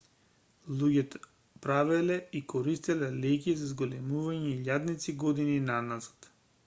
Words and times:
луѓето 0.77 1.19
правеле 1.65 2.17
и 2.39 2.41
користеле 2.53 3.11
леќи 3.27 3.55
за 3.61 3.69
зголемување 3.75 4.53
илјадници 4.55 5.17
години 5.27 5.59
наназад 5.71 6.31